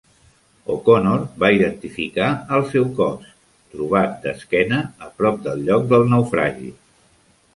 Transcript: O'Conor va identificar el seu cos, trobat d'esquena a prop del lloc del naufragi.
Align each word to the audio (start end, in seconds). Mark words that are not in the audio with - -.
O'Conor 0.75 1.25
va 1.43 1.49
identificar 1.57 2.29
el 2.57 2.63
seu 2.71 2.87
cos, 2.99 3.29
trobat 3.75 4.17
d'esquena 4.23 4.79
a 5.09 5.13
prop 5.21 5.39
del 5.49 5.61
lloc 5.69 5.89
del 5.95 6.09
naufragi. 6.15 6.73